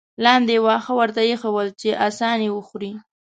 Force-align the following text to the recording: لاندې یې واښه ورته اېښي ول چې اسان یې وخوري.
لاندې 0.25 0.53
یې 0.55 0.63
واښه 0.65 0.93
ورته 0.99 1.21
اېښي 1.27 1.49
ول 1.53 1.69
چې 1.81 1.89
اسان 2.07 2.37
یې 2.45 2.49
وخوري. 2.53 2.91